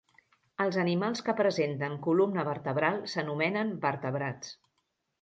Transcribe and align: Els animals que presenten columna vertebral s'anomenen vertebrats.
Els 0.63 0.79
animals 0.83 1.21
que 1.27 1.35
presenten 1.41 1.99
columna 2.07 2.49
vertebral 2.49 3.01
s'anomenen 3.15 3.75
vertebrats. 3.89 4.61